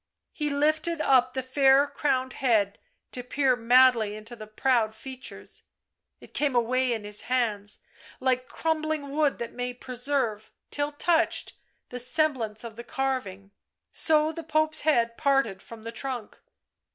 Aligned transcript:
He 0.33 0.49
lifted 0.49 0.99
up 0.99 1.35
the 1.35 1.43
fair 1.43 1.85
crowned 1.85 2.33
head 2.33 2.79
to 3.11 3.21
peer 3.21 3.55
madly 3.55 4.15
into 4.15 4.35
the 4.35 4.47
proud 4.47 4.95
features.... 4.95 5.61
It 6.19 6.33
came 6.33 6.55
away 6.55 6.91
in 6.91 7.03
his 7.03 7.21
hands, 7.29 7.81
like 8.19 8.47
crumbling 8.47 9.11
wood 9.11 9.37
that 9.37 9.53
may 9.53 9.75
preserve, 9.75 10.51
till 10.71 10.91
touched, 10.91 11.53
the 11.89 11.99
semblance 11.99 12.63
of 12.63 12.77
the 12.77 12.83
carving... 12.83 13.51
so 13.91 14.31
the 14.31 14.41
Pope's 14.41 14.81
head 14.81 15.17
parted 15.17 15.61
from 15.61 15.83
the 15.83 15.91
trunk. 15.91 16.39